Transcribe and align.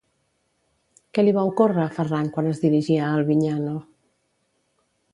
Què 1.17 1.25
li 1.25 1.35
va 1.35 1.43
ocórrer 1.51 1.83
a 1.85 1.93
Ferran 1.99 2.33
quan 2.39 2.51
es 2.55 2.65
dirigia 2.65 3.07
a 3.09 3.13
Alvignano? 3.21 3.79